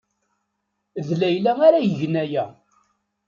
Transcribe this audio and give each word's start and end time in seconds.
D 1.07 1.09
Layla 1.19 1.53
ara 1.67 1.79
igen 1.87 2.15
aya. 2.23 2.45